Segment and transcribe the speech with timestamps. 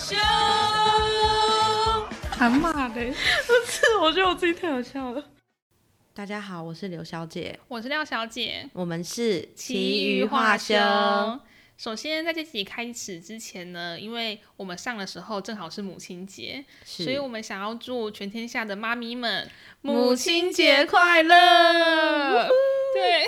[0.00, 0.16] 秀，
[2.30, 5.22] 喊骂的，不是，我觉得我自己太好笑了。
[6.14, 10.74] 大家好，我是刘小姐，我是廖小姐，我们是奇余话休。
[11.80, 22.50] 首先，在这集开始之前呢，因为我们上的时候正好是母亲节，所以我们想要祝全天下的妈咪们母亲节快乐。
[22.92, 23.26] 对，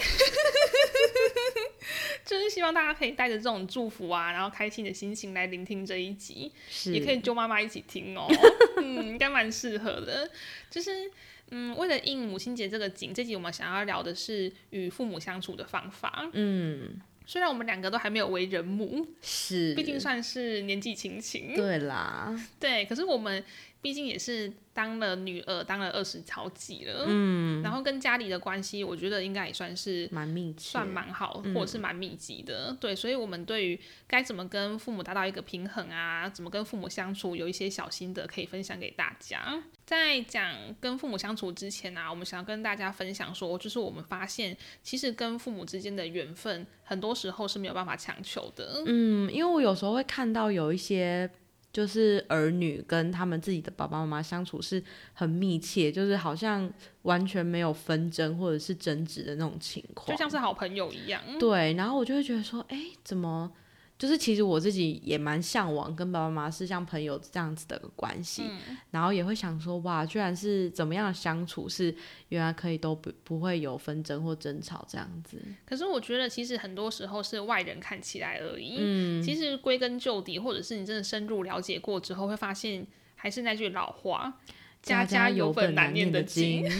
[2.26, 6.52] 就是希望大家可以带着这种祝福啊，然后开心的心情来聆听这一集，
[6.84, 8.28] 也可以揪妈妈一起听哦。
[8.76, 10.30] 嗯，应该蛮适合的。
[10.68, 11.10] 就是，
[11.52, 16.28] 嗯，为了应母亲节这个景，这集我们想要聊的是与父母相处的方法。
[16.34, 17.00] 嗯。
[17.26, 23.44] 虽然我们两个都还没有为人母，是，毕竟算是年纪轻轻，对啦，对，可是我们
[23.80, 24.52] 毕竟也是。
[24.74, 39.62] 当了女儿，当了二十超几了，嗯，然后跟家里的关系，我觉得应该也算是蛮密，算蛮好，或者是蛮密集的，对，所以我们对于该怎么跟父母达到一个平衡啊，怎么跟父母相处，有一些小心得可以分享给大家。
[39.84, 48.82] 在讲跟父母相处之前呢，我们想要跟大家分享说，就是我们发现，其实跟父母之间的缘分，很多时候是没有办法强求的。
[48.86, 51.30] 嗯，因为我有时候会看到有一些。
[51.72, 54.82] 就是儿女跟他们自己的爸爸妈妈相处是
[55.14, 56.70] 很密切，就是好像
[57.02, 61.22] 完全没有纷争或者是争执的那种情况，就像是好朋友一样。
[61.38, 63.50] 对，然后我就会觉得说，哎，怎么？
[63.98, 68.42] 就是其实我自己也蛮向往跟爸爸妈妈是像朋友这样子的关系，
[68.90, 71.94] 然后也会想说哇，居然是怎么样相处是
[72.30, 75.40] 原来可以都不不会有纷争或争吵这样子。
[75.64, 84.40] 可是我觉得其实很多时候是外人看起来而已，嗯，其实归根究底，或者是你真的深入了解过之后，会发现还是那句老话，
[84.82, 86.68] 家家有本难念的经。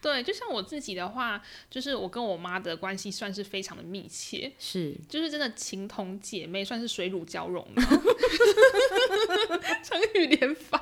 [0.00, 7.82] 对，就像我自己的话，就是我跟我妈的关系算是非常的密切，是， 就是真的情同姐妹，算是水乳交融的，
[9.82, 10.78] 成语连发。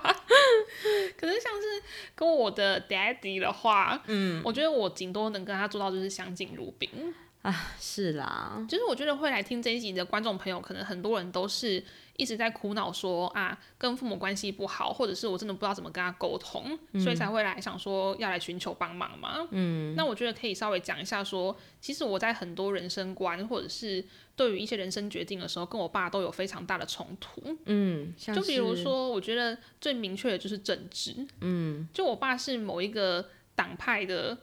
[1.16, 1.82] 可是像是
[2.14, 6.90] 跟我的 daddy 的话，嗯，我觉得我顶多能跟他做到就是相敬如宾。
[7.46, 11.80] 啊，是啦，就是我觉得会来听这一集的观众朋友，可能很多人都是
[12.16, 19.46] 一直在苦恼说啊，跟父母关系不好，或者是我真的不知道怎么跟他沟通，所以才会来想说要来寻求帮忙嘛。
[19.52, 27.56] 嗯，那我觉得可以稍微讲一下说，其实我在很多人生观或者是对于一些人生决定的时候，跟我爸都有非常大的冲突。
[27.66, 31.14] 嗯，就比如说，我觉得最明确的就是政治。
[31.42, 34.36] 嗯，就我爸是某一个党派的。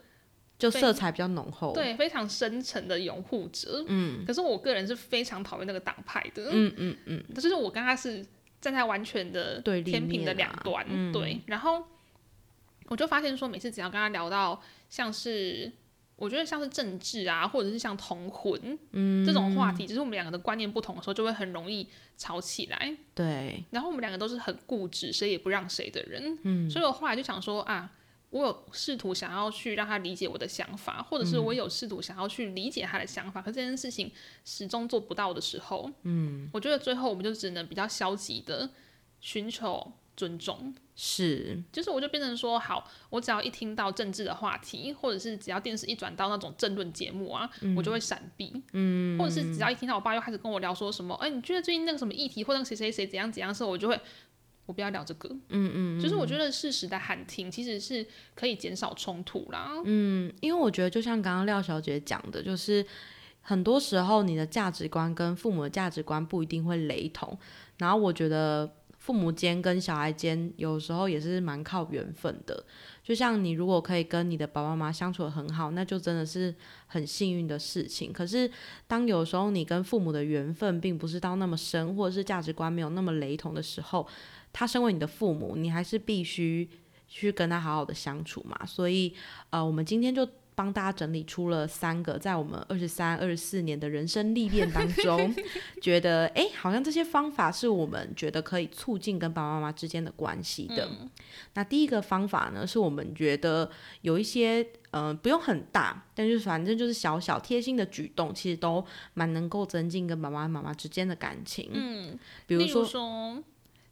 [0.64, 3.84] 就色彩比较浓厚，对，非常深沉的拥护者。
[3.86, 6.48] 嗯，可是我个人是非常讨厌那个党派的。
[6.52, 8.24] 嗯嗯嗯，就是我跟他是
[8.62, 11.12] 站在完全的天平的两端。
[11.12, 11.84] 对，然后
[12.86, 14.58] 我就发现说，每次只要跟他聊到
[14.88, 15.70] 像是
[16.16, 18.78] 我觉得像是政治啊，或者是像同婚
[19.26, 21.86] 这种话题，就是我们两个的观念不同的时候，就会很容易
[22.16, 22.96] 吵起来。
[23.14, 26.38] 对，然后我们两个都是很固执，谁也不让谁的人。
[26.44, 27.90] 嗯，所以我后来就想说啊。
[28.34, 34.10] 我有试图想要去让他理解我的想法，或者是我有试图想要去理解他的想法，可这件事情
[34.44, 38.68] 始终做不到的时候，嗯，我觉得最后我们就只能比较消极的
[39.20, 54.00] 寻求尊重，是，就是我就变成说，好，我只要一听到政治的话题，或者是只要电视一转到那种政论节目啊，我就会闪避，嗯，或者是只要一听到我爸又开始跟我聊说什么，哎，你觉得最近那个什么议题，或者谁谁谁怎样怎样的时候，我就会。
[54.66, 62.84] 我不要聊这个，嗯嗯，就是我觉得适时的喊停其实是可以减少冲突啦，嗯，因为我觉得就像刚刚廖小姐讲的，就是
[63.42, 67.38] 很多时候你的价值观跟父母的价值观不一定会雷同，
[67.76, 72.64] 然后我觉得父母间跟小孩间有时候也是蛮靠缘分的，
[73.02, 76.54] 就像你如果可以跟你的爸爸妈妈相处的很好，那就真的是
[76.86, 78.10] 很幸运的事情。
[78.10, 78.50] 可是
[78.86, 84.08] 当有时候你跟父母的缘分并不是到那么深，或者是价值观没有那么雷同的时候，
[84.54, 86.66] 他身为你的父母，你还是必须
[87.08, 88.58] 去跟他好好的相处嘛。
[88.64, 89.12] 所以，
[89.50, 95.34] 呃，我们今天就帮大家整理出了三个，在我们二十三、二十四年的人生历练当中，
[95.82, 100.88] 觉得哎，好像这些方法是我们觉得可以促进跟爸爸妈妈之间的关系的。
[101.54, 103.68] 那第一个方法呢，是我们觉得
[104.02, 108.84] 有一些，嗯，不用很大，但就是反正就是小小贴心的举动，其实都
[109.14, 111.70] 蛮能够增进跟爸爸妈妈之间的感情。
[111.72, 112.16] 嗯，
[112.46, 113.42] 比如说。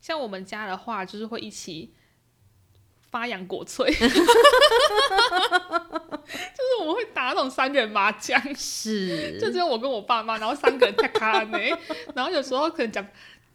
[0.03, 1.95] 像我们家的话，就是会一起
[3.11, 4.17] 发扬国粹， 就是
[6.81, 11.59] 我们会打那种三人麻将，是，就只有我跟我爸妈，然后三个人在卡呢，
[12.17, 13.07] 然后有时候可能讲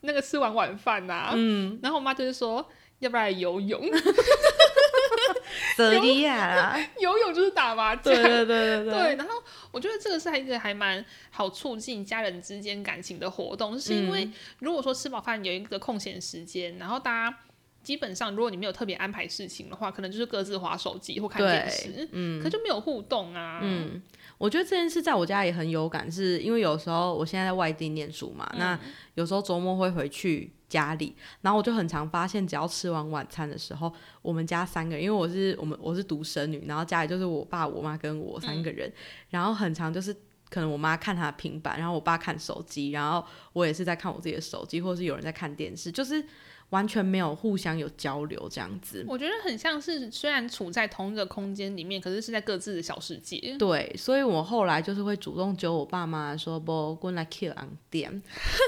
[0.02, 2.66] 那个吃完晚饭呐，嗯，然后我妈就是说
[3.00, 3.82] 要不然游泳，
[5.78, 9.34] 得厉害啦， 游泳就是打麻将，对对对对对，然后。
[9.72, 14.28] 我觉得这个是一个还蛮好促进家人之间感情的活动，是因为
[14.60, 17.38] 如果说吃饱饭有一个空闲时间，然后大家。
[17.84, 23.62] 基本上，如果你没有特别安排事情的话，可能就是各自划手机或看电视，嗯，可就没有互动啊。
[23.64, 24.02] 嗯，
[24.38, 28.78] 我觉得这件事在我家也很有感，是因为有时候我现在在外地念书嘛，那
[29.14, 33.92] 有时候周末会回去家里，然后我就很常发现，只要吃完晚餐的时候，
[34.22, 38.92] 我们家三个人，因为我是我们我是独生女，然后家里就是我爸、我妈跟我三个人，
[39.30, 40.16] 然后很常就是
[40.50, 46.24] 可能我妈看她的平板，然后我爸看手机，然后我也是在看我自己的手机，或者是有人在看电视，就是。
[46.72, 53.56] 完全没有互相有交流这样子，我觉得很像是虽然处在同一个空间里面，可是是在各自的小世界。
[53.58, 58.22] 对，所以我后来就是会主动揪我爸妈说不过来 kill on 店，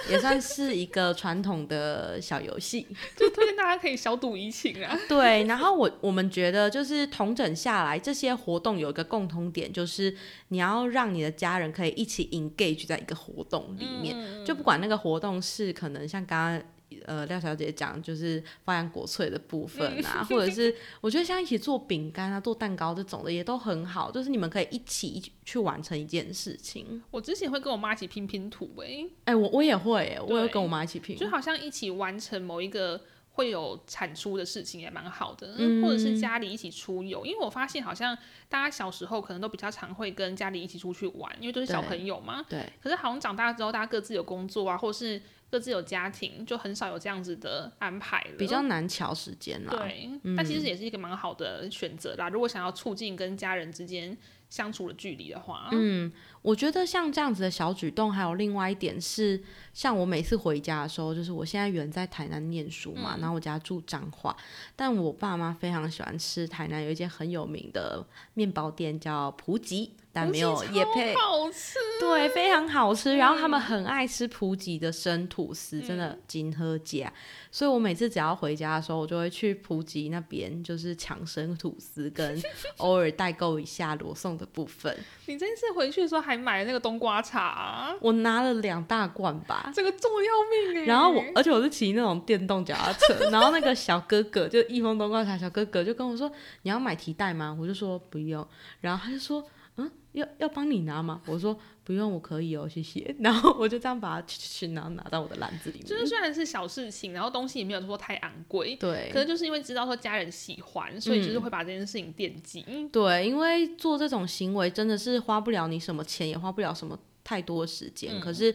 [0.10, 2.88] 也算是一个传统的小游戏，
[3.60, 4.98] 大家可以小赌怡情啊。
[5.10, 10.16] 对，然后我我们觉得就是同整下来，这些活动有一个共通点，就是
[10.48, 16.64] 你要让你的家人可以一起 engage 在一个活动里面，就不管那个活动是可能像刚刚。
[17.06, 27.00] 呃，廖小姐讲就是发扬国粹的部分啊，或者是我觉得像一起做饼干啊、做蛋糕这种的也都很好，就是你们可以一起去完成一件事情。
[27.12, 33.00] 我之前会跟我妈一起拼拼图，哎，哎，我我也会，我也跟我妈一起拼，就好像一起完成某一个
[33.40, 35.48] 会有产出的事情也蛮好的，
[35.82, 38.14] 或者是家里一起出游，因为我发现好像
[38.50, 42.66] 大家小时候可能都比较常会跟家里一起出去玩，因为都是小朋友嘛，对。
[42.84, 45.22] 可是好像长大之后，大家各自有工作啊，或者是。
[45.52, 49.72] 各自有家庭，就很少有这样子的安排了，比较难调时间啦。
[49.72, 52.30] 对，但其实也是一个蛮好的选择啦。
[52.30, 54.16] 如果想要促进跟家人之间
[54.50, 56.12] 相处的距离的话，嗯，
[56.42, 59.42] 我觉得像这样子的小举动，还有另外一点是，
[59.74, 64.36] 像我每次回家的时候，就是我现在远在台南念书嘛，然后我家住彰化，
[64.76, 68.06] 但我爸妈非常喜欢吃台南有一间很有名的
[68.36, 69.94] 面包店，叫普吉。
[70.12, 73.16] 但没有也配，好吃对，非常好吃。
[73.16, 77.12] 然后他们很爱吃普吉的生吐司，真的金喝家。
[77.52, 82.42] 所以我每次只要回家的时候，我就会去普吉那边，就是抢生吐司，跟
[82.78, 84.96] 偶尔代购一下罗宋的部分。
[85.28, 90.86] 你这次回去的时候还买了那个冬瓜茶，我拿了两大罐吧，这个重要命哎。
[90.86, 96.32] 然后我，而且我是骑那种电动脚踏车， 然后那个小哥哥就益丰冬瓜茶小哥哥就跟我说
[96.64, 98.48] ：“你要买提袋吗？”我就说不用，
[98.82, 99.44] 然后他就说。
[99.80, 101.22] 嗯，要要帮你拿吗？
[101.26, 103.16] 我说不用，我可以哦，谢谢。
[103.20, 105.86] 然后我就这样把它去去拿拿到我的篮子里面。
[105.86, 109.10] 就是虽然是小事情，然后东西也没有说太昂贵，对。
[109.12, 112.64] 可能就是因为知道说家人喜欢，所以就是会把这件事情惦记。
[112.92, 118.20] 对，因为做这种行为真的是花不了你什么钱，也花不了什么太多时间。
[118.20, 118.54] 可是，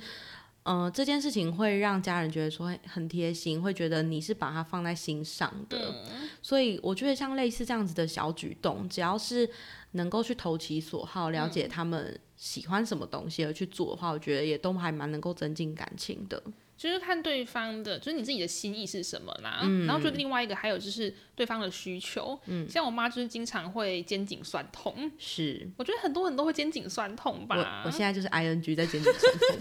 [0.64, 5.94] 嗯，这件事情会让家人觉得说很贴心，会觉得你是把它放在心上的。
[6.42, 9.48] 所以我觉得像类似这样子的小举动，只要是。
[9.96, 16.42] 能够去投其所好，了解他们喜欢什么东西而去做的话，我觉得也都还蛮能够增进感情的。
[16.76, 19.60] 就是看对方的，就是你自己的心意是什么啦。
[19.62, 19.86] 嗯。
[19.86, 22.38] 然后就另外一个还有就是对方的需求。
[22.46, 22.68] 嗯。
[22.68, 25.10] 像我妈就是经常会肩颈酸痛。
[25.18, 25.68] 是。
[25.76, 27.56] 我觉得很多人都会肩颈酸痛吧。
[27.56, 29.58] 我我现在就是 I N G 在肩颈酸痛。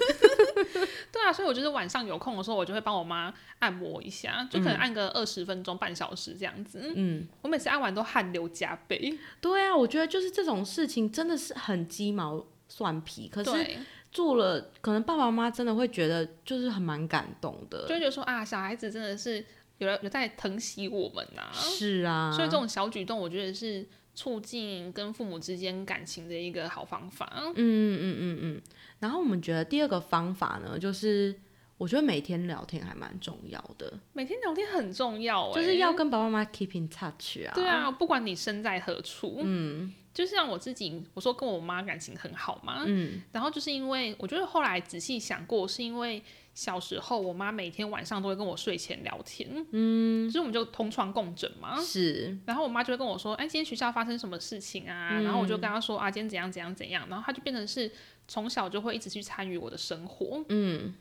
[1.12, 6.92] 对啊，所以我就是晚上有空的时候，我就会帮我妈按摩一下，就可能按个二十分钟、半小时这样子。
[6.96, 7.28] 嗯。
[7.44, 9.18] 我每次按完都汗流浃背。
[9.40, 13.78] 对啊，我觉得就是这种事情真的是很鸡毛蒜皮，可是。
[14.14, 19.44] 做了，可能爸爸妈妈真的会觉得就是很蛮感动的，就觉得说啊，小孩子真的是
[19.80, 21.50] 有有在疼惜我们呐。
[21.52, 27.28] 是啊，所以这种小举动，我觉得是促进跟父母之间感情的一个好方法。
[27.36, 28.62] 嗯嗯嗯嗯嗯。
[29.00, 31.36] 然后我们觉得第二个方法呢，就是
[31.80, 33.92] 我觉得每天聊天还蛮重要的。
[34.14, 37.52] 每天聊天很重要，就是要跟爸爸妈妈 keep in touch 啊。
[37.56, 39.40] 对啊，不管你身在何处。
[39.44, 39.92] 嗯。
[40.14, 46.22] 就像我自己，我说跟我妈感情很好嘛，嗯，然后就是因为我觉得后来仔细想过，是因为
[46.54, 55.20] 小时候我妈每天晚上都会跟我睡前聊天，嗯，所以我们就同床共枕嘛，是，然后我妈就会跟我说，哎，今天学校发生什么事情啊？
[55.22, 57.92] 然后我就跟她说啊，今天怎样怎样怎样，然后她就变成是
[58.28, 60.94] 从小就会一直去参与我的生活，嗯，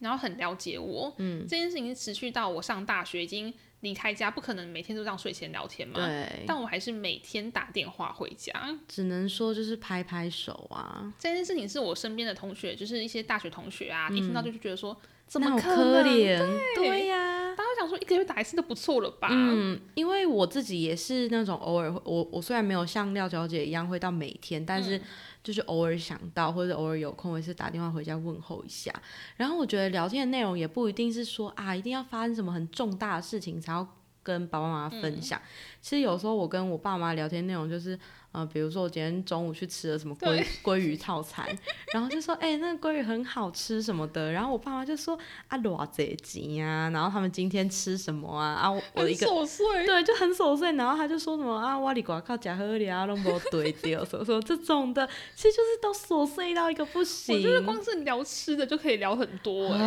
[0.00, 3.54] 然后很了解我，嗯，这件事情持续到我上大学已经。
[3.80, 5.94] 离开家不可能每天都这样睡前聊天嘛？
[5.94, 6.44] 对。
[6.46, 8.52] 但我还是每天打电话回家。
[8.88, 11.12] 只能说就是拍拍手啊。
[11.18, 16.38] 这件事情是我身边的同学，就是一些大学同学啊，一听到就是觉得说怎么可怜？
[16.74, 17.45] 对呀。
[17.86, 19.28] 说一个月打一次都不错了吧？
[19.30, 25.00] 嗯，因为我自己也是那种偶尔，我我虽然没有像廖小姐一样会到每天，但是。
[25.46, 28.92] 就是偶尔想到，或者偶尔有空，也是打电话回家问候一下。
[29.36, 33.86] 然后我觉得聊天的内容也不一定是说啊，一定要发生什么很重大的事情才要
[34.24, 35.40] 跟爸爸妈妈分享。
[35.80, 37.96] 其实有时候我跟我爸妈聊天内容就是。
[38.36, 41.48] 呃，比如说我今天中午去吃了什么鲑鲑鱼套餐，
[41.94, 48.52] 然后就说，哎，那个鲑鱼很好吃什么的，然后我爸妈就说，啊，多这钱啊，然后他们今天吃什么啊？
[48.52, 57.34] 啊，我的一个琐碎，对，就很琐碎，然后他就说什么啊，哇里瓜靠假喝里啊，都没对掉，所以说这种的，其实就是都琐碎到一个不行。
[57.34, 59.80] 我觉得光是聊吃的就可以聊很多，哎，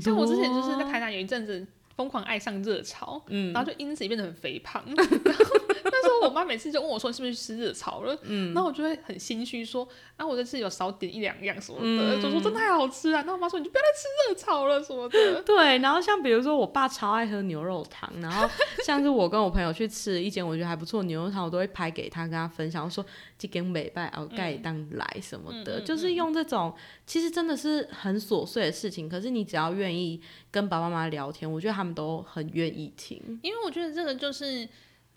[0.00, 1.66] 像我之前就是在台南有一阵子。
[1.98, 3.20] 疯狂爱上热潮，
[3.52, 4.80] 然后就因此也变得很肥胖。
[4.86, 5.44] 然后
[5.84, 8.16] 那时候我妈每次就问我说：“你是不是去吃热炒了？”
[8.54, 13.18] 然后我就会很心虚说：“啊，我这次有少点一两样什么的。”就说真的太好吃啊！
[13.18, 15.42] 然后我妈说：“你就不要再吃热炒了什么的。
[15.44, 18.48] ”对，然后像比如说我爸超爱喝牛肉汤，然后
[18.86, 23.04] 像是我跟我朋友去吃一间我觉得还不错牛肉汤，我都会拍给他跟他分享，我说
[23.38, 26.72] 这间美拜熬盖当来什么的，就是用这种
[27.06, 30.20] 其实真的是很琐碎的事情，可是你只要愿意
[30.50, 31.88] 跟爸爸妈妈聊天，我觉得他们。
[31.98, 34.68] 都很愿意听，因为我觉得这个就是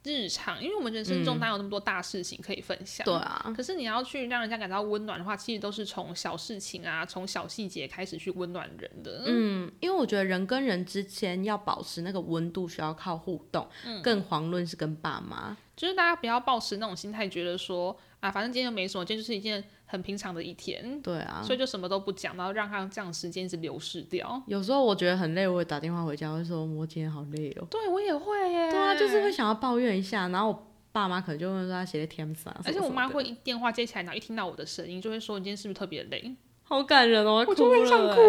[0.03, 3.05] 日常，因为我们人生中哪有那么多大事情可以分享？
[3.05, 3.53] 对啊。
[3.55, 9.24] 可是你要去让人家感到温暖的话，其实都是从小事情啊，从小细节开始去温暖人的。
[9.27, 13.67] 嗯，因为我觉得人跟人之间要保持那个温度，需要靠互动。
[13.86, 14.01] 嗯。
[14.01, 19.63] 更遑论是跟爸妈，就是大家不要抱持那种心态，觉得说啊，反正今天又没什么，今天就是一件。
[19.91, 24.41] 很平常的一天，对啊，所以就什么都不讲，然后让他这样时间一直流逝掉。
[24.47, 27.67] 有时候我觉得很累，我会打电话回家，会说我今天好累哦。
[27.69, 28.71] 对我也会耶。
[28.71, 32.55] 对啊，就是会想要抱怨一下，然后我爸妈可能就会说他写的天啥。
[32.63, 36.33] 而且我妈会一电话接起来，然后一听到我的声音，就会说你今天是不是特别累？
[36.71, 38.21] 好感人哦，我就会想哭。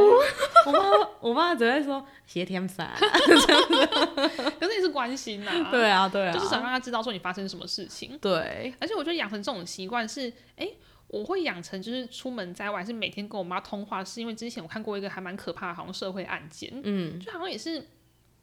[0.66, 5.68] 我妈，我妈只会说写天啥 可是你是关心呐。
[5.70, 8.18] 对啊，对啊，就是想让他知道说你发生什么事情。
[8.20, 10.68] 对，而且我觉得养成这种习惯是，哎。
[11.08, 17.86] 我会养成就是出门在外是每天跟我妈通话，是因为之前我看过一个还蛮可怕的，好像社会案件，嗯，就好像也是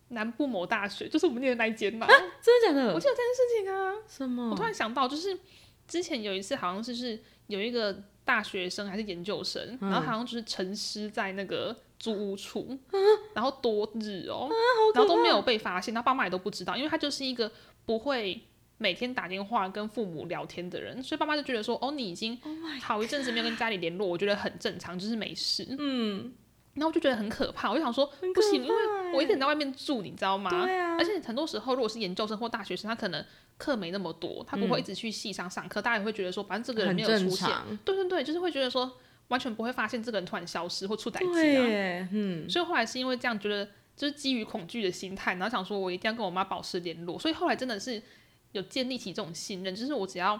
[0.09, 2.93] 南部某大学，就是我们念的那一间嘛，真的假的？
[2.93, 4.51] 我记得这件事情啊，什么？
[4.51, 5.35] 我突然想到，就是
[5.87, 12.77] 之前有一次好像就是有一个大学生还是研究生，然后好像就是沉尸在那个租屋处，
[13.33, 14.47] 然后多日哦，
[14.93, 17.51] 然后都没有被发现，他爸妈也都不知道，因为他就是一个
[17.85, 18.39] 不会。
[18.81, 22.39] 每天打电话跟父母聊天的人，所以爸妈就觉得说，哦，你已经
[22.81, 25.67] 好一阵子没有跟家里联络，我觉得很正常，就是没事。
[25.77, 26.31] 嗯，
[26.75, 30.49] 然后我就觉得很可怕，我就想说，不行，因为我一个人在外面住，你知道吗？
[30.63, 30.95] 对啊。
[30.97, 33.21] 而且很多时候，如果是研究生或大学生，他可能
[33.59, 37.47] 课没那么多，他不会一直去系上上课，大家也会觉得说，反正这个人没有出现。
[37.85, 38.91] 对对对，就是会觉得说，
[39.27, 42.09] 完全不会发现这个人突然消失或出歹机啊。
[42.11, 42.49] 嗯。
[42.49, 48.01] 所以后来是因为这样，觉得就是基于恐惧的心态，然后想说我一定要跟我妈保持联络，所以后来真的是。
[48.53, 50.35] 有建立起这种信任，就是我只要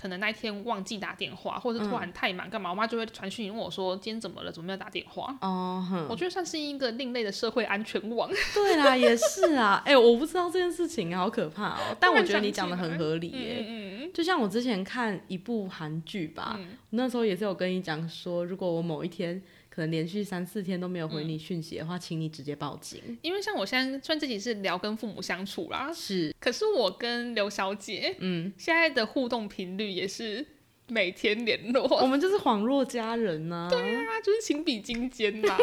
[0.00, 5.36] 可能那一天忘记打电话，或者突然太忙干嘛，我妈就会传讯问我说今天怎么了，怎么没有打电话？
[5.42, 8.30] 哦，我觉得算是一个另类的社会安全网。
[8.54, 13.66] 对啦，也是啊，哎，我不知道这件事情好可怕哦， 但我觉得你讲的很合理耶。
[13.68, 16.58] 嗯，就像我之前看一部韩剧吧，
[16.90, 19.42] 那时候也是有跟你讲说，如果我某一天。
[19.70, 23.00] 可能连续三四天都没有回你讯息的话，请你直接报警。
[23.22, 30.44] 因为像我现在，虽然自己是聊跟父母相处啦，是，可是我跟刘小姐，嗯，现在的互动频率也是
[30.88, 31.86] 每天联络。
[32.02, 33.68] 我们就是恍若家人呐。
[33.70, 35.56] 对啊，就是情比金坚呐。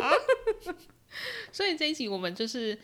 [1.51, 2.77] 所以这一集我们就是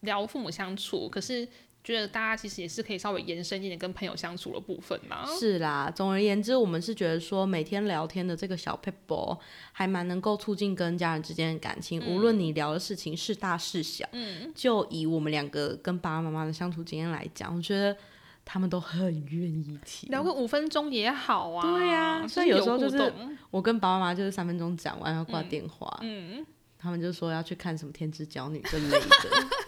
[0.00, 1.48] 聊父母相处，可是。
[1.84, 5.26] 觉得大家其实也是可以稍微延伸一点跟朋友相处的部分嘛。
[5.26, 9.36] 是啦，总而言之，我们是觉得说每天聊天的这个小 people
[9.72, 12.00] 还蛮能够促进跟家人之间的感情。
[12.06, 17.96] 无论你聊的事情是大是小，嗯，就以我们两个跟爸爸妈妈的相处经验来讲，我觉得
[18.44, 20.08] 他们都很愿意听。
[20.08, 21.62] 聊个五分钟也好啊。
[21.62, 23.12] 对呀，所以有时候就是
[23.50, 26.46] 我跟爸爸妈妈就是三分钟讲完要挂电话，嗯，
[26.78, 29.00] 他们就说要去看什么《天之娇女》之类的。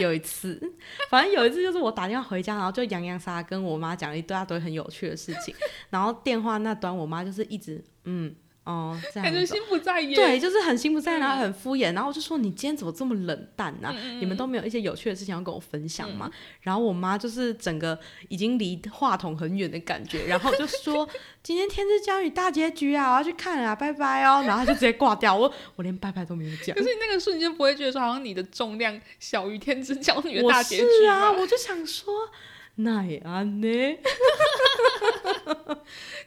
[0.00, 0.60] 有一次，
[1.10, 5.54] 反正有一次就是我打电话回家，然后就洋洋洒洒跟我妈讲了一大堆很有趣的事情，
[5.90, 8.34] 然后电话那端我妈就是一直嗯。
[8.64, 10.14] 哦，感觉心不在焉。
[10.14, 11.92] 对，就是很心不在焉，然后很敷衍。
[11.94, 13.92] 然后我就说：“你今天怎么这么冷淡呢？
[14.20, 17.98] 你们都没有一些有趣的事情要跟我分享吗？”然后我妈就是整个
[18.28, 21.08] 已经离话筒很远的感觉， 然后就说
[21.42, 25.34] ：“今天天之娇女大结局啊，我要去看啊，拜拜哦。”然后就直接挂掉。
[25.34, 26.76] 我我连拜拜都没有讲。
[26.76, 31.32] 可是你那个瞬间不会觉得说，好像你的重量小于天之娇女的大结局啊？
[31.32, 32.14] 我就想说。
[32.76, 33.68] 奈安呢？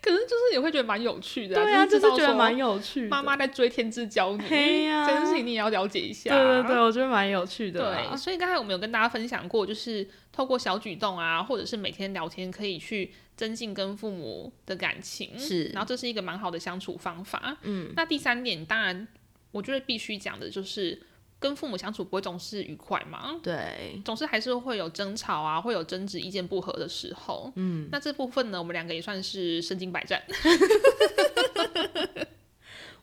[0.01, 3.07] 可是就是也会觉得蛮有趣的，对啊，就是觉得蛮有趣。
[3.07, 6.29] 妈妈在追天之骄女，这件事情你也要了解一下。
[6.29, 7.79] 对对对，我觉得蛮有趣的。
[7.79, 15.39] 对，所以刚才我们有跟大家分享过，就是透过小举动啊，或者是每天聊天，可以去增进跟父母的感情。
[15.39, 17.57] 是，然后这是一个蛮好的相处方法。
[17.61, 19.07] 嗯，那第三点，当然
[19.51, 21.01] 我觉得必须讲的就是。
[21.43, 27.51] 跟父母相处不会总是愉快嘛，对，总是还是会有争吵啊，会有争执、意见不合的时候。
[27.57, 30.23] 嗯，那这部分呢，我们两个也算是身经百战。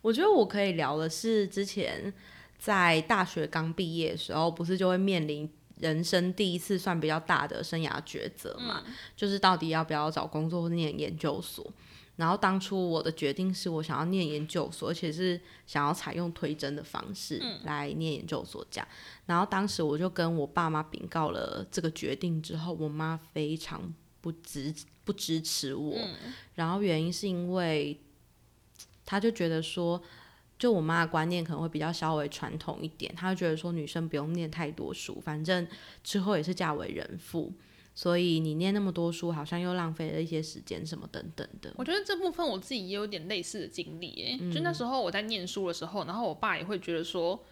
[0.01, 2.11] 我觉得我可以聊的是，之前
[2.59, 5.47] 在大学刚毕业的时候，不是就会面临
[5.79, 8.83] 人生第一次算比较大的生涯抉择嘛，
[9.15, 11.71] 就是到底要不要找工作或念研究所。
[12.21, 18.87] 然后当初我的决定是我想要念研究所，而且是想要采用推甄的方式来念研究所这样。
[19.25, 24.75] 然后当时我就跟我爸妈禀告了这个决定之后，我妈非常不支
[25.07, 25.97] 不支持我。
[26.55, 27.99] 然后原因是因为，
[29.07, 30.03] 她就觉得说，
[30.59, 35.67] 就我妈的观念可能会比较稍微传统一点，她就觉得说女生不用念太多书，反正
[36.05, 37.51] 之后也是嫁为人妇。
[37.95, 41.73] 所以你念那么多书，好像又浪费了一些时间，什么等等的。
[41.77, 47.45] 我觉得这部分我自己也有点类似的经历，哎，就那时候我在念书的时候，然后我爸也会觉得说，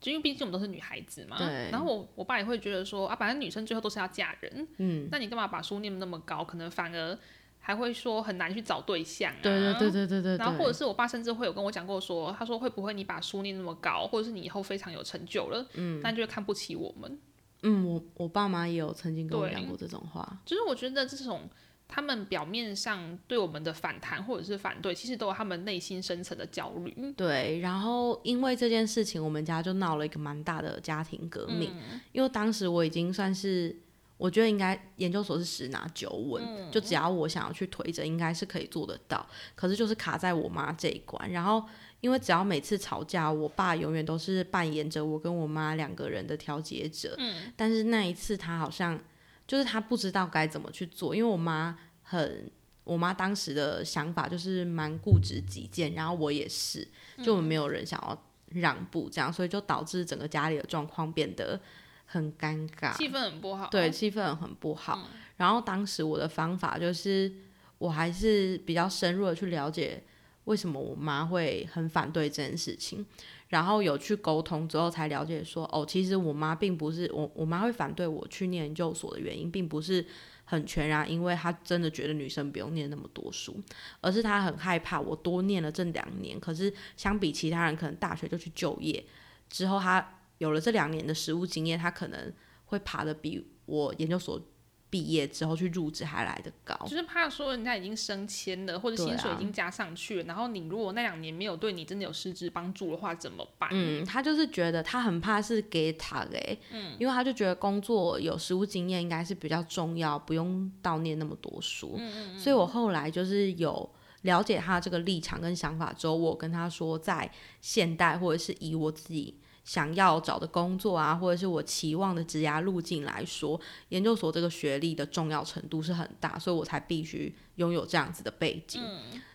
[0.00, 1.68] 就因为毕竟我们都是女孩子嘛，对。
[1.70, 6.44] 然后我我爸也会觉得说，啊，反正女生最后都是要嫁人，嗯，那你干嘛把书念那么高？
[6.44, 7.18] 可能反而
[7.58, 9.42] 还会说很难去找对象啊。
[9.42, 10.36] 对对对对对对。
[10.36, 17.18] 然后或者是我爸甚至会有跟我讲过说，他说会不会你把书念那么高，或者是你以后非常有成就了，嗯，那就会看不起我们。
[17.62, 21.48] 嗯，我我爸妈也有曾经跟我讲过这种话，就是我觉得这种
[21.88, 27.12] 他们表面上对我们的反弹或者是反对，其实都有他们内心深层的焦虑。
[27.16, 31.74] 对，然后因为这件事情，我们家就闹了一个蛮大的家庭革命。
[32.12, 33.74] 因为当时我已经算是，
[34.16, 39.26] 我觉得应该研究所是十拿九稳，就只要我想要去推着，应该是可以做得到。
[39.56, 41.64] 可是就是卡在我妈这一关，然后。
[42.00, 47.14] 因为只要每次吵架，我爸永远都是扮演着我跟我妈两个人的调解者。
[47.18, 48.98] 嗯，但是那一次他好像
[49.46, 52.48] 就是他不知道该怎么去做，因为我妈很，
[52.84, 56.86] 我妈当时的想法就是蛮固执己见，然后我也是，
[57.22, 61.60] 就没有人想要让步，这样，所以就导致整个家里的状况变得
[62.06, 63.68] 很尴尬，气氛很不好。
[63.70, 65.08] 对，气氛很不好。
[65.36, 67.32] 然后当时我的方法就是，
[67.78, 70.04] 我还是比较深入的去了解。
[70.48, 73.04] 为什么我妈会很反对这件事情？
[73.48, 80.04] 然后有去沟通之后，才了解说，哦，其实我妈并不是我，我妈会反对我去念研究所的原因，并不是
[80.44, 83.60] 很全然，因为她真的觉得女生不用念那么多书，
[84.00, 89.04] 而是她很害怕我多念了这两年，可是相比其他人，可能大学就去就业
[89.50, 92.32] 之后，她有了这两年的实务经验，她可能
[92.66, 94.40] 会爬得比我研究所。
[94.90, 103.68] 毕业之后去入职还来得高，就是怕说人家已经升迁了，或者薪水已经加上去了，然后你如果那两年没有对你真的有实质帮助的话，怎么办？
[103.72, 111.96] 嗯，他就是觉得他很怕是给他诶，嗯，因为他就觉得工作有实务经验应该是比较重要，不用悼念那么多书。
[111.98, 112.38] 嗯嗯。
[112.38, 113.90] 所以我后来就是有
[114.22, 119.38] 了解他这个立场跟想法之后，我跟他说，在现代或者是以我自己。
[119.68, 128.82] 想要找的工作啊，或者是我期望的职涯路径来说，研究所这个学历的重要程度是很大，所以我才必须拥有这样子的背景。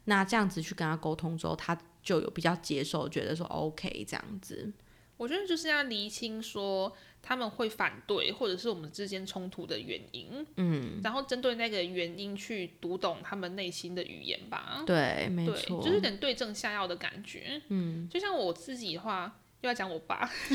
[0.05, 4.73] 那这样子去跟他沟通之后，他就有比较接受，觉得说 OK 这样子。
[5.17, 6.91] 我觉得就是要厘清说
[7.21, 10.43] 他们会反对，或者是我们之间冲突的原因。
[10.55, 14.83] 嗯，然后针对那个原因去读懂他们内心的语言吧。
[14.87, 17.61] 对，没错，就是有点对症下药的感觉。
[17.67, 19.39] 嗯，就像我自己的话。
[19.63, 20.29] 又要讲我爸，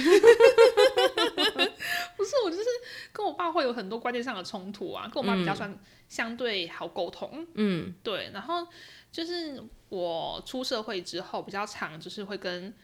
[2.16, 2.64] 不是我，就是
[3.11, 5.11] 跟我爸会有很多观念上的冲突啊。
[5.11, 5.77] 跟我妈比较算
[6.09, 8.31] 相对好沟通，嗯，对。
[8.35, 8.66] 然后
[9.11, 12.75] 就是我出社会之后，比较常就是会跟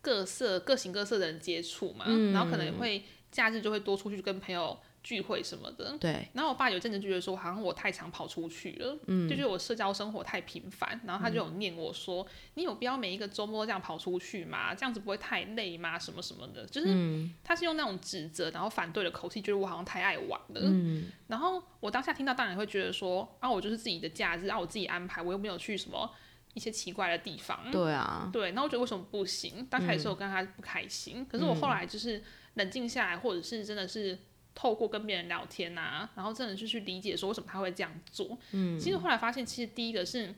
[0.00, 4.76] 各色各形各色的人接触嘛，然后可能会假日就会多出去跟朋友。
[5.04, 6.26] 聚会什么的，对。
[6.32, 10.98] 然后我爸有阵子就觉得说，好像我太常跑出去了，嗯，就觉得我社交生活太频繁。
[11.04, 14.74] 然后他就有念我说，你有必要每一个周末这样跑出去吗？
[14.74, 15.98] 这样子不会太累吗？
[15.98, 20.62] 什么什么的，就是他是用那种指责然后反对的口气，觉得我好像太爱玩了。
[20.62, 21.12] 嗯。
[21.28, 26.10] 然后我当下听到，当然会觉得说，啊，我就是自己的假日，让我自己安排，我又没有去什么
[26.54, 27.70] 一些奇怪的地方。
[27.70, 28.30] 对啊。
[28.32, 28.52] 对。
[28.52, 29.66] 那我觉得为什么不行？
[29.70, 32.22] 刚开始我跟他不开心，可是我后来就是
[32.54, 34.18] 冷静下来，或者是真的是。
[34.54, 38.38] 透过跟别人聊天啊，然后真的就去理解说为什么他会这样做。
[38.52, 40.34] 嗯，其实后来发现，其实第一个是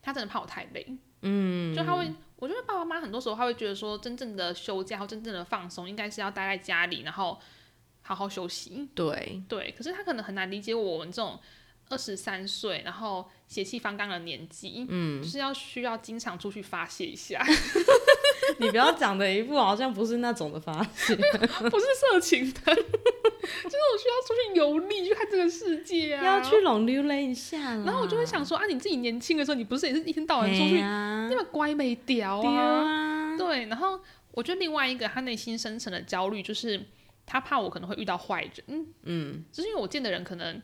[0.00, 0.86] 他真的怕我太累。
[1.22, 7.38] 嗯，就他会，我觉得爸爸妈妈很多时候他会觉得说，真正的休假或真正的放松，应该是要待在家里，然后
[8.02, 8.88] 好好休息。
[8.94, 11.38] 对对，可是他可能很难理解我们这种
[11.88, 17.44] 二十三岁，然后血气方刚的年纪，嗯，就是要需要经常出去发泄一下。
[18.60, 22.88] 你不要讲的一副好像不是那种的发泄，不是色情的，就是
[23.64, 27.58] 我需要出去游历，去看这个世界啊，要去龙溜了一下。
[27.58, 33.36] 然后我就会想说啊，你自己年轻的时候，你不是也是一天到晚出去，那么乖没屌啊？
[33.36, 34.00] 对，然后
[34.32, 36.80] 我觉得另外一个他内心深层的焦虑就是
[37.26, 40.60] 他怕我可能会遇到坏人，嗯，就是因为我见的人可能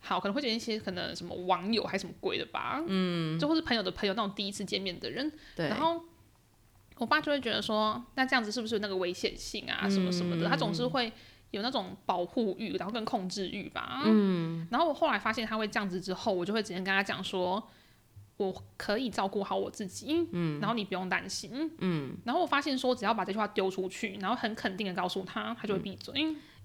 [0.00, 6.02] 好，可能会见一些可能什么网友还是什么鬼的吧，嗯，就或是朋友的朋友那种第一次见面的人，对，然后
[6.96, 11.12] 我爸就会觉得说，那这样子是不是有那个危险性啊，什么什么的，他总是会
[11.50, 17.62] 有那种保护欲，然后跟控制欲吧，嗯，然后我后来发现他会这样子之后，我就会直接跟他讲说。
[18.36, 26.14] 我可以照顾好我自己，嗯，然后你不用担心，嗯，然后我发现说，只要把这句话丢出去，然后很肯定的告诉他，他就会闭嘴。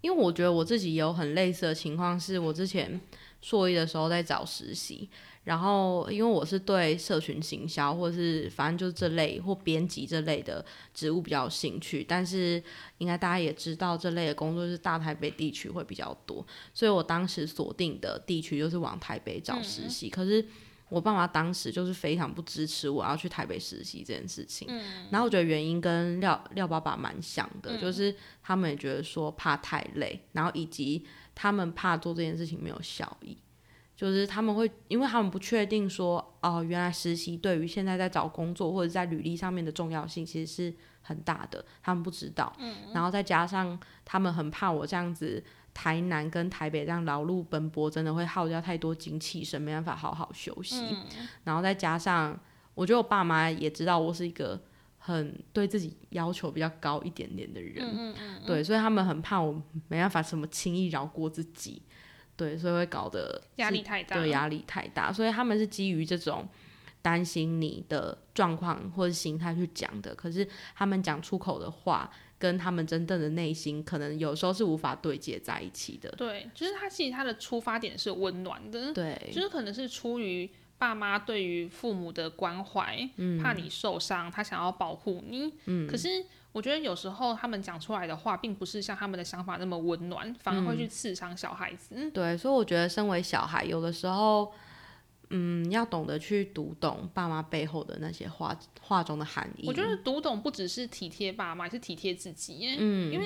[0.02, 3.02] 因为我觉得我自己有很类似的情况，是我之前
[3.42, 5.10] 硕一的时候在找实习，
[5.44, 12.62] 然后因为我是对社群行销或者是反正就是这类或编辑这类的职务比较有兴趣，但是
[12.98, 20.46] 应该大家也知道，这类的工作是大台北地区会比较多，所以我当时锁定的地区就是往台北找实习，可是。
[20.90, 24.68] 我爸妈当时就是非常不支持我要去台北实习这件事情，
[25.10, 31.04] 然后我觉得原因跟廖廖爸爸蛮像的，就是他们也觉得说怕太累，然后以及
[31.34, 33.36] 他们怕做这件事情没有效益，
[34.04, 42.52] 就是他们会因为他们不确定说哦，原来实习对于现在在找工作或者在履历上面的重要性其实是很大的，他们不知道，
[42.94, 45.42] 然后再加上他们很怕我这样子。
[45.76, 50.96] 台南跟台北这样劳碌奔波，真的会耗掉太多精气神，没办法好好休息。
[51.44, 52.40] 然后再加上，
[52.76, 54.62] 我觉得我爸妈也知道我是一个
[55.00, 58.14] 很对自己要求比较高一点点的人，
[58.46, 59.52] 对，所以他们很怕我
[59.88, 61.82] 没办法什么轻易饶过自己，
[62.44, 66.48] 对，所以会搞得压力太大，对，压力太大，所以他们是基于这种
[67.02, 72.12] 担心你的状况或者心态去讲的，可是他们讲出口的话。
[72.40, 76.12] 跟他们真正的内心，可能有时候是无法对接在一起的。
[76.18, 85.54] 对，就是他其实他的出发点是温暖的，对，就是可能是出于爸妈对于父母的关怀，嗯怕你受伤，他想要保护你。
[85.68, 86.10] 嗯，可是
[86.54, 92.10] 我觉得有时候他们讲出来的话，并不是像他们的想法那么温暖，反而会去刺伤小孩子。
[92.12, 94.54] 对，所以我觉得身为小孩，有的时候。
[95.36, 99.66] 嗯，要懂得去读懂爸妈背后的那些话话中的含义。
[99.66, 102.76] 我觉得读懂不只是体贴爸妈，也是体贴自己。
[102.78, 103.26] 嗯，因为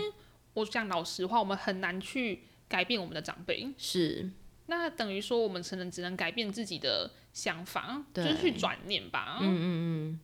[0.53, 3.67] 我讲老实话，我们很难去改变我们的长辈。
[3.77, 4.31] 是，
[4.67, 9.39] 那等于说我们成人只能改变自己的想法，就是去转念吧。
[9.41, 10.19] 嗯嗯嗯。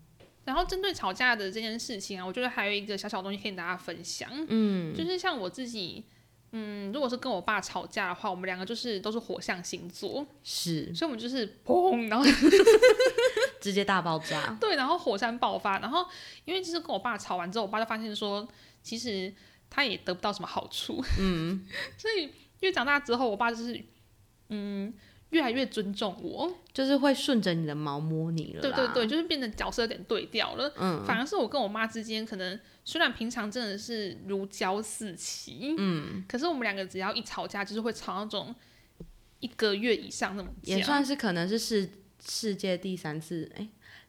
[0.46, 4.30] 然后针对吵架的这件事情啊，我觉得还有一个小小东西可以跟大家分享。
[4.50, 6.04] 嗯，就是像我自己。
[6.56, 12.24] 嗯，如果是跟我爸吵架的话，我们两个就是都是火象星座，是，所以我们就是砰，然后
[13.60, 14.56] 直接大爆炸。
[14.62, 16.06] 对，然后火山爆发，然后
[16.46, 18.48] 因为就是跟我爸吵完之后，我爸就发现说，
[18.84, 19.34] 其实
[19.68, 21.04] 他也得不到什么好处。
[21.20, 21.66] 嗯，
[21.98, 23.84] 所以因为长大之后，我爸就是
[24.50, 24.94] 嗯
[25.34, 28.62] 越来越尊重我，就是会顺着你的毛摸你了。
[28.62, 30.72] 对对对，就是变得角色有点对调了。
[30.78, 32.58] 嗯，反而是我跟我妈之间可能。
[32.86, 38.54] 虽然平常真的是如胶似漆，嗯，可是我们两个只要一吵架，就是会吵那种
[39.40, 40.54] 一个月以上那种。
[40.64, 41.90] 也算是可能是世
[42.22, 43.66] 世界第三次，哎，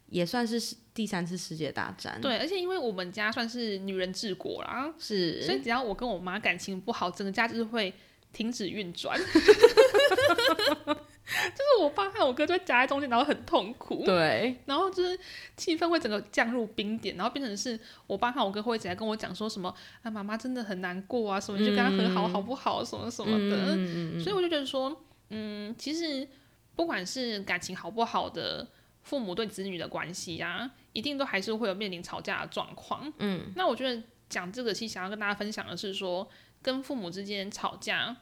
[0.08, 2.20] 也算是第三次世界大战。
[2.20, 7.94] 对，而且因为我们家算是女人治国啦，是，所以只要我跟我妈感情不好，整个家就是会
[8.32, 9.16] 停止运转。
[11.50, 14.02] 就是我爸和我哥就夹在中间，然后很痛苦。
[14.04, 15.18] 对，然后就是
[15.56, 23.74] 气氛会整个降入冰点，然后变成是我爸和我哥会一直在跟我讲说什么啊，妈妈真的很难过啊，什么就跟他和好好不好，什么什么的。
[24.22, 24.94] 所以我就觉得说，
[25.30, 26.28] 嗯，其实
[26.76, 28.68] 不管是感情好不好的
[29.02, 33.10] 父母对子女的关系呀，一定都还是会有面临吵架的状况。
[33.18, 36.28] 嗯，那我觉得讲这个，其实想要跟大家分享的是说，
[36.60, 38.14] 跟父母之间吵架。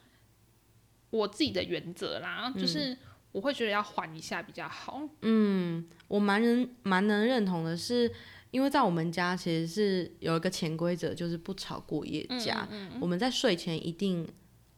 [1.13, 2.97] 我自己的原则啦，就是
[3.33, 5.03] 我会觉得要缓一下比较好。
[5.21, 8.11] 嗯，我蛮能蛮能认同的，是
[8.51, 12.67] 因为在我们家其实是有一个潜规则，就是不吵过夜架。
[12.99, 14.27] 我们在睡前一定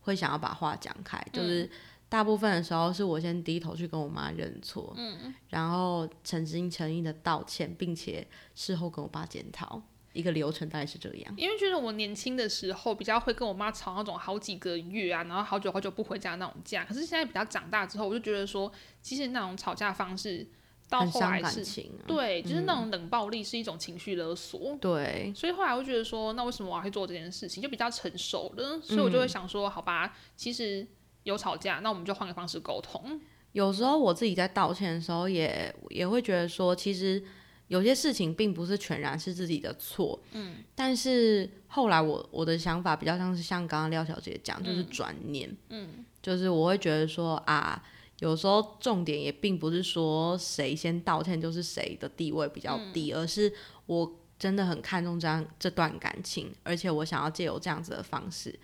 [0.01, 1.71] 会想要把话讲开，就是
[2.09, 9.81] 大部分的时候是我先低头去跟我妈认错，嗯，然后诚心诚意的道歉，并且事后跟我爸检讨。
[10.15, 16.85] 一个流程大概是这样，因为觉得我年轻的时候比较会跟我妈吵那种好几个月啊，然后好久好久不回家那种架。
[16.85, 18.71] 可是现在比较长大之后，我就觉得说，
[19.03, 20.47] 其实那种吵架方式
[20.89, 21.65] 到后来是，
[22.07, 24.79] 对，就是那种冷暴力是一种情绪勒索。
[24.81, 27.61] 对，所以后来我就觉得说，那为什么我要去做这件事情？
[27.61, 30.87] 就比较成熟了，所以我就会想说，好吧，其实
[31.25, 33.21] 有吵架，那我们就换个方式沟通。
[33.51, 37.21] 有时候我自己在道歉的时候，也也会觉得说，其实。
[37.69, 47.83] 有些事情并不是全然是自己的错，嗯，但是后来我我的想法比较像是像刚刚廖小姐讲，就是转念，嗯，就是我会觉得说啊，
[48.21, 53.53] 有时候重点也并不是说谁先道歉就是谁的地位比较低，而是
[53.87, 58.55] 我真的很看重这样这段感情，而且我想要借由这样子的方式，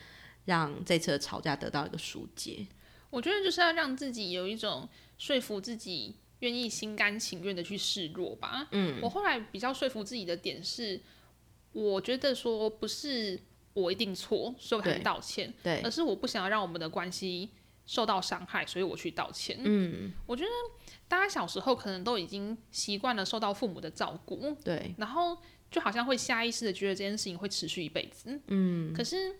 [0.45, 2.67] 让这次的吵架得到一个疏解。
[3.09, 8.69] 我觉得就是要让自己有一种说服自己，愿意心甘情愿的去示弱吧。
[8.73, 11.01] 嗯，我后来比较说服自己的点是，
[11.73, 13.41] 我觉得说不是
[13.73, 17.49] 我一定错，所以我才道歉，对，而是我不想要让我们的关系
[17.87, 19.59] 受到伤害，所以我去道歉。
[19.63, 20.51] 嗯，我觉得
[21.09, 25.39] 大家小时候可能都已经习惯了受到父母的照顾，对，然后
[25.71, 28.41] 就好像会下意识的觉得这件事情会持续一辈子。
[28.49, 29.37] 嗯，可是。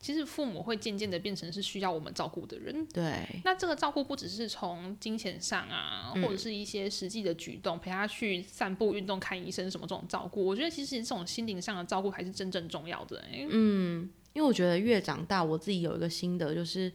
[0.00, 2.86] 其实父母会渐渐的变成是需要我们照顾的人。
[2.86, 3.26] 对。
[3.44, 10.42] 那这个照顾不只是从金钱上啊，或者是一些实际的举动，陪他去散步、运动、看医生什么这种照顾。
[10.42, 13.22] 我觉得其实这种心灵上的照顾才是真正重要的。
[13.50, 16.90] 嗯，因为我觉得越长大，我自己有一个心得，就是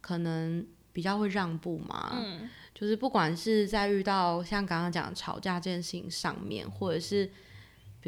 [0.00, 2.18] 可能比较会让步嘛。
[2.20, 2.50] 嗯。
[2.74, 7.30] 就是不管是在遇到像刚刚讲吵架这件事情上面，或者是。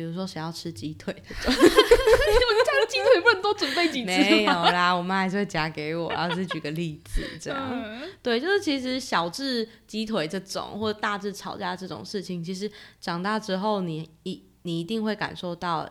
[0.00, 1.14] 比如说谁要吃鸡腿。
[1.28, 6.10] 这种，我家的鸡腿不能多准备几只没有啦，我妈还是会夹给我。
[6.10, 15.86] 然后是举个例子这样，对，就是其实小智鸡腿这种，或者大智吵架这种事情，其实长大之后，你一你一定会感受到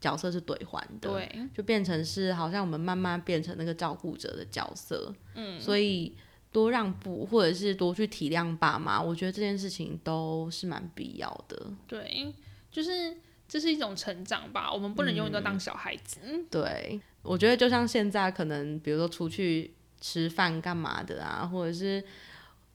[0.00, 6.16] 角色是兑换的，对，就变成是好像我们慢慢变成那个照顾者的角色，嗯，所以
[6.50, 12.32] 多让步或者是多去体谅爸妈，我觉得这件事情都是蛮必要的，对。
[12.74, 16.18] 就是这是一种成长吧，我们不能永远都当小孩子。
[16.24, 22.02] 嗯对，我觉得就像现在，可能比如说出去吃饭干嘛的啊，或者是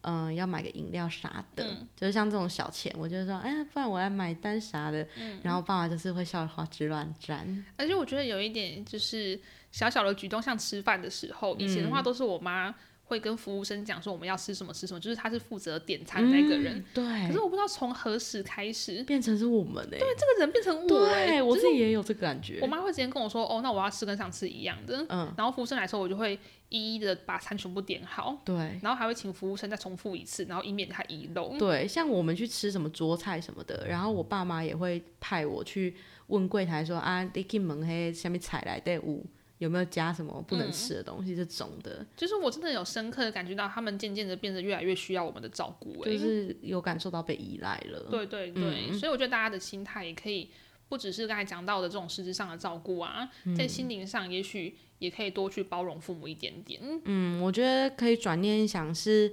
[0.01, 5.05] 嗯要买个饮料啥的，就是像这种小钱，我就说，哎，不然我来买单啥的。
[5.43, 7.65] 然后爸爸就是会笑花枝乱颤。
[7.75, 9.39] 而且我觉得有一点就是
[9.71, 12.73] 小小的举动，像吃饭的时候，以前的话都是我妈。
[13.09, 16.81] 会跟服务生讲说我们要吃什么吃什么，就是他是负责点餐的那个人。
[16.93, 17.03] 对。
[17.27, 19.97] 可是我不知道从何时开始变成是我们哎。
[19.97, 20.87] 对，这个人变成我。
[20.87, 22.59] 对，我自己也有这个感觉。
[22.61, 25.33] 我妈会直接跟我说：“哦，那我要吃跟上次一样的。”嗯。
[25.35, 26.37] 然后服务生来说，我就会
[26.69, 28.39] 一一的把餐全部点好。
[28.45, 28.55] 对。
[28.83, 31.57] 然后还会请服务生再重复一次，然后以免他遗漏。
[31.57, 35.95] 对，像我们去吃什么桌菜什么的，然后我爸妈也会派我去
[36.27, 39.25] 问柜台说：“啊，你进门嘿，下面菜来的五。”
[39.59, 41.35] 有没有加什么不能吃的东西？
[41.35, 48.07] 这种的，就是我真的有深刻的感觉到，他们渐渐的变得越来越需要我们的照顾，就是有感受到被依赖了。
[48.09, 50.49] 对对对，所以我觉得大家的心态也可以
[50.87, 56.81] 不只是刚才讲到的这种实质上的照顾啊，在心灵上也许也可以多去包容父母一点点。
[57.03, 59.29] 嗯，我觉得可以转念想，是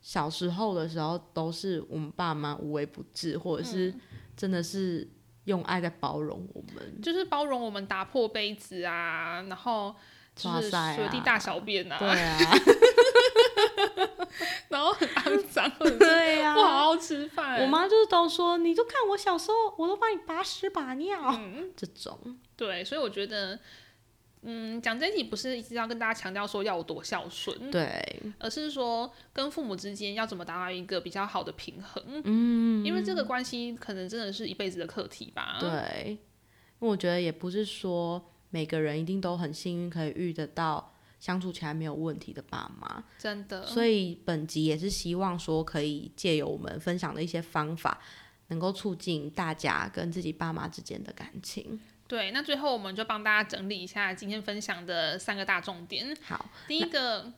[0.00, 3.92] 小时候的时候都是我们爸妈无微不至，或者是
[4.34, 5.06] 真的是。
[5.44, 9.94] 用爱在包容我们，就是包容我们打破杯子啊，然后
[10.34, 12.54] 就是随地大小便啊，对啊，
[14.68, 17.60] 然后很肮脏， 对呀，不好好吃饭。
[17.62, 21.40] 我妈就是都说，你就看我小时候，我都帮你把屎把尿，
[21.76, 22.38] 这种。
[22.56, 23.58] 对，所以我觉得。
[24.42, 32.02] 嗯，讲真题不是一直要跟大家强调说要有多孝顺，对，而是说跟父母之间要怎么达到一个比较好的平衡。
[32.24, 35.58] 嗯，因为这个关系可能真的是一辈子的课题吧。
[35.60, 36.18] 对，
[36.80, 43.64] 我觉得也不是说每个人一定都很幸运可以遇得到相处起来没有问题的爸妈，真的。
[43.64, 48.00] 所以本集也是希望说可以借由我们分享的一些方法，
[48.48, 51.78] 能够促进大家跟自己爸妈之间的感情。
[52.08, 56.16] 对，那最后我们就帮大家整理一下今天分享的三个大重点。
[56.22, 57.32] 好，第一个，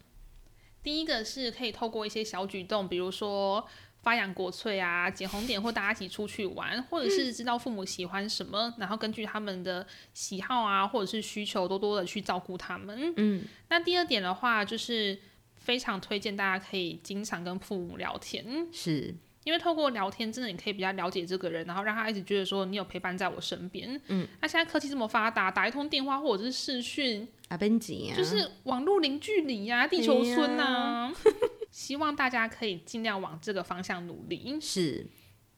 [0.82, 3.64] 第一个是可以透过一些小举动，比如说
[4.02, 13.14] 发扬国粹啊，捡红点，或大家一起出去玩，或者是知道父母喜欢什么，然后根据他们的喜好啊，或者是需求，多多的去照顾他们。
[13.16, 15.18] 嗯，那第二点的话，就是
[15.54, 18.66] 非常推荐大家可以经常跟父母聊天。
[18.72, 19.14] 是。
[19.44, 24.00] 因为透过聊天，真的你可以比较了解这个人，然后让他一直觉得说你有陪伴在我身边。
[24.08, 31.12] 嗯，那现在科技这么发达，打一通电话或者是视讯，啊，边急啊，就是网络零距离呀，地球村呐。
[31.70, 34.58] 希望大家可以尽量往这个方向努力。
[34.60, 35.06] 是。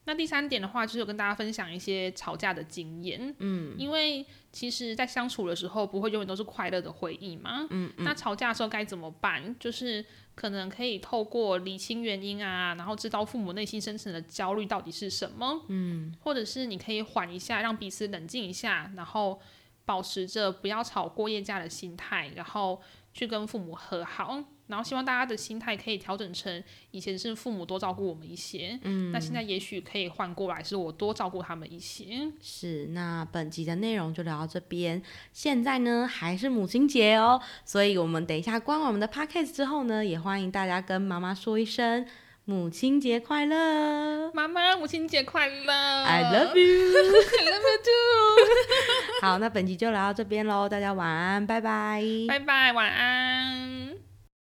[0.07, 3.35] 那第三点的话，就是有跟大家分享一些吵架的经验。
[3.40, 7.66] 嗯，因为其实，在相处的时候，不会永远都是快乐的回忆嘛。
[7.71, 8.05] 嗯嗯。
[8.05, 9.55] 那吵架的时候该怎么办？
[9.59, 10.05] 就是
[10.37, 15.64] 可能可以透过理清原因啊，然后知道父母内心深层的焦虑到底是什么。
[15.69, 16.14] 嗯。
[16.21, 19.40] 或者是你可以缓一下，让彼此冷静一下，然后
[19.85, 22.81] 保持着不要吵过夜架的心态，然后
[23.12, 24.42] 去跟父母和好。
[24.69, 32.31] 然后希望大家的心态可以调整成以前是父母多照顾我们一些，嗯，那现在也许可以换过来是我多照顾他们一些。
[32.41, 35.03] 是，那本集的内容就聊到这边。
[35.33, 42.07] 现在呢还是母亲节哦，所以我们等一下关完我们的 podcast 之后呢，也欢迎大家跟妈妈说一声
[42.45, 45.73] 母亲节快乐，妈妈，母亲节快乐
[46.05, 47.03] ，I love you，I
[47.51, 49.21] love you too。
[49.21, 54.06] 好，那本集就聊到这边喽，大家晚安，拜拜，拜拜，晚安。